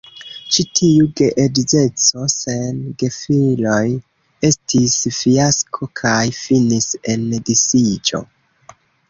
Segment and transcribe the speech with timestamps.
[0.53, 3.83] Ĉi tiu geedzeco sen gefiloj
[4.51, 8.25] estis fiasko kaj finis en disiĝo.